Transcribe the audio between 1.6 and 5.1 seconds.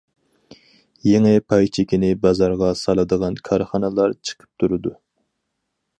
چېكىنى بازارغا سالىدىغان كارخانىلار چىقىپ تۇرىدۇ.